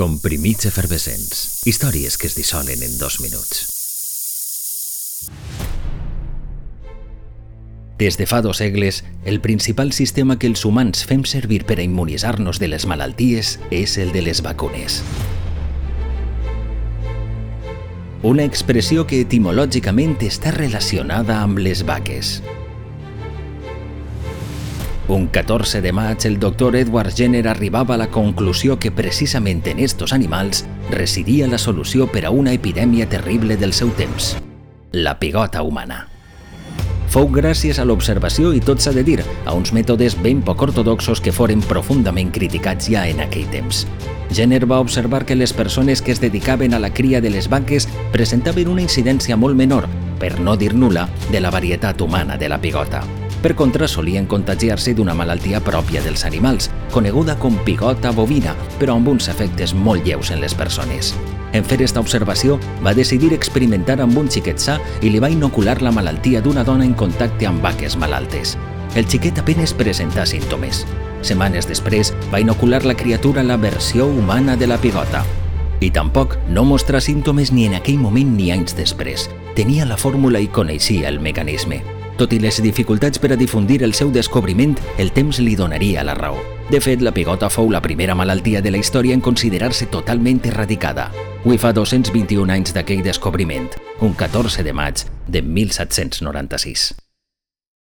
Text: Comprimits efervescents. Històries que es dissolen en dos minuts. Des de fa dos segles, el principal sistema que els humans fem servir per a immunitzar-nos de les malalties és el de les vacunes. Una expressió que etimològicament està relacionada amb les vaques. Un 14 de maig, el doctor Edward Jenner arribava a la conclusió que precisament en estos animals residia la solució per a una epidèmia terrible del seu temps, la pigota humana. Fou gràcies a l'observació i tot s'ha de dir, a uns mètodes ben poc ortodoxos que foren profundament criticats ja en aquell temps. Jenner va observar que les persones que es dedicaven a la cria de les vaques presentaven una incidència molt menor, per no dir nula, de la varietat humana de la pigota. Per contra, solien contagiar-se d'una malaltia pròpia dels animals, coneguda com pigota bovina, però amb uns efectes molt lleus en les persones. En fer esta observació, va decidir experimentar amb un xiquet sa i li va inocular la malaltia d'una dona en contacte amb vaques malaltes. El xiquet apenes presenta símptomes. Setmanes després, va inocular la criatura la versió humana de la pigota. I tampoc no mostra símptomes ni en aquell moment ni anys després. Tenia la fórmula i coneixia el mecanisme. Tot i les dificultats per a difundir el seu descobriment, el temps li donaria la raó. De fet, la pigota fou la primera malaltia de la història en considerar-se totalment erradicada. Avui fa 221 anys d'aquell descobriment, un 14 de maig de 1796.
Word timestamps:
Comprimits 0.00 0.64
efervescents. 0.64 1.60
Històries 1.68 2.14
que 2.16 2.24
es 2.30 2.32
dissolen 2.32 2.80
en 2.80 2.94
dos 2.96 3.18
minuts. 3.20 3.66
Des 8.00 8.16
de 8.16 8.24
fa 8.24 8.38
dos 8.40 8.62
segles, 8.62 9.02
el 9.28 9.42
principal 9.44 9.92
sistema 9.92 10.38
que 10.38 10.48
els 10.48 10.64
humans 10.64 11.04
fem 11.04 11.26
servir 11.28 11.66
per 11.68 11.76
a 11.76 11.84
immunitzar-nos 11.84 12.56
de 12.62 12.70
les 12.72 12.86
malalties 12.88 13.58
és 13.68 13.98
el 14.00 14.14
de 14.16 14.22
les 14.24 14.40
vacunes. 14.40 15.02
Una 18.24 18.48
expressió 18.48 19.04
que 19.04 19.20
etimològicament 19.26 20.16
està 20.24 20.56
relacionada 20.56 21.42
amb 21.44 21.60
les 21.60 21.84
vaques. 21.84 22.38
Un 25.10 25.26
14 25.26 25.80
de 25.80 25.90
maig, 25.90 26.24
el 26.24 26.38
doctor 26.38 26.76
Edward 26.76 27.10
Jenner 27.12 27.48
arribava 27.48 27.96
a 27.96 27.98
la 27.98 28.12
conclusió 28.12 28.78
que 28.78 28.92
precisament 28.92 29.66
en 29.66 29.80
estos 29.80 30.12
animals 30.12 30.64
residia 30.88 31.48
la 31.48 31.58
solució 31.58 32.06
per 32.06 32.22
a 32.26 32.30
una 32.30 32.52
epidèmia 32.54 33.08
terrible 33.10 33.56
del 33.56 33.72
seu 33.72 33.90
temps, 33.98 34.36
la 34.92 35.16
pigota 35.18 35.64
humana. 35.66 36.04
Fou 37.10 37.26
gràcies 37.26 37.80
a 37.82 37.86
l'observació 37.90 38.52
i 38.54 38.62
tot 38.62 38.78
s'ha 38.78 38.92
de 38.94 39.02
dir, 39.02 39.18
a 39.46 39.54
uns 39.58 39.72
mètodes 39.74 40.14
ben 40.22 40.44
poc 40.46 40.62
ortodoxos 40.68 41.18
que 41.18 41.34
foren 41.34 41.58
profundament 41.66 42.30
criticats 42.30 42.86
ja 42.94 43.08
en 43.10 43.18
aquell 43.24 43.50
temps. 43.50 43.88
Jenner 44.30 44.62
va 44.62 44.78
observar 44.78 45.24
que 45.26 45.34
les 45.34 45.52
persones 45.52 46.02
que 46.06 46.14
es 46.14 46.22
dedicaven 46.22 46.72
a 46.72 46.78
la 46.78 46.92
cria 46.94 47.20
de 47.20 47.34
les 47.34 47.50
vaques 47.50 47.88
presentaven 48.12 48.70
una 48.70 48.86
incidència 48.86 49.34
molt 49.34 49.58
menor, 49.58 49.90
per 50.22 50.38
no 50.38 50.54
dir 50.54 50.70
nula, 50.72 51.08
de 51.32 51.42
la 51.42 51.50
varietat 51.50 52.00
humana 52.00 52.38
de 52.38 52.48
la 52.48 52.60
pigota. 52.62 53.02
Per 53.42 53.54
contra, 53.56 53.88
solien 53.88 54.26
contagiar-se 54.28 54.92
d'una 54.92 55.14
malaltia 55.16 55.62
pròpia 55.64 56.02
dels 56.04 56.26
animals, 56.28 56.68
coneguda 56.92 57.38
com 57.40 57.56
pigota 57.64 58.12
bovina, 58.12 58.52
però 58.78 58.98
amb 58.98 59.08
uns 59.08 59.30
efectes 59.32 59.72
molt 59.72 60.04
lleus 60.04 60.30
en 60.30 60.42
les 60.42 60.54
persones. 60.54 61.14
En 61.56 61.64
fer 61.64 61.80
esta 61.82 62.02
observació, 62.04 62.58
va 62.84 62.92
decidir 62.94 63.32
experimentar 63.32 63.96
amb 64.04 64.18
un 64.20 64.28
xiquet 64.30 64.60
sa 64.60 64.76
i 65.00 65.08
li 65.08 65.22
va 65.22 65.30
inocular 65.32 65.80
la 65.80 65.90
malaltia 65.90 66.42
d'una 66.44 66.64
dona 66.68 66.84
en 66.84 66.92
contacte 66.94 67.48
amb 67.48 67.64
vaques 67.64 67.96
malaltes. 67.96 68.58
El 68.94 69.08
xiquet 69.08 69.38
apenes 69.40 69.72
presenta 69.72 70.26
símptomes. 70.26 70.84
Setmanes 71.22 71.68
després, 71.68 72.12
va 72.32 72.40
inocular 72.40 72.84
la 72.84 72.96
criatura 72.96 73.42
la 73.42 73.56
versió 73.56 74.06
humana 74.06 74.56
de 74.56 74.68
la 74.68 74.78
pigota. 74.78 75.24
I 75.80 75.90
tampoc 75.90 76.36
no 76.48 76.66
mostra 76.68 77.00
símptomes 77.00 77.52
ni 77.52 77.64
en 77.64 77.78
aquell 77.78 77.98
moment 77.98 78.36
ni 78.36 78.50
anys 78.52 78.76
després. 78.76 79.30
Tenia 79.56 79.88
la 79.88 79.96
fórmula 79.96 80.40
i 80.44 80.48
coneixia 80.52 81.08
el 81.08 81.20
mecanisme. 81.24 81.80
Tot 82.20 82.34
i 82.36 82.38
les 82.42 82.58
dificultats 82.60 83.16
per 83.16 83.30
a 83.32 83.36
difundir 83.40 83.78
el 83.86 83.94
seu 83.96 84.10
descobriment, 84.12 84.74
el 85.00 85.08
temps 85.16 85.40
li 85.40 85.54
donaria 85.56 86.04
la 86.04 86.12
raó. 86.18 86.42
De 86.68 86.76
fet, 86.84 87.00
la 87.00 87.14
pigota 87.16 87.48
fou 87.48 87.72
la 87.72 87.80
primera 87.80 88.14
malaltia 88.14 88.60
de 88.60 88.74
la 88.74 88.84
història 88.84 89.16
en 89.16 89.24
considerar-se 89.24 89.88
totalment 89.88 90.44
erradicada. 90.52 91.08
Avui 91.40 91.56
fa 91.56 91.72
221 91.72 92.52
anys 92.52 92.76
d'aquell 92.76 93.00
descobriment, 93.00 93.72
un 94.04 94.12
14 94.12 94.68
de 94.68 94.76
maig 94.76 95.06
de 95.26 95.40
1796. 95.40 96.90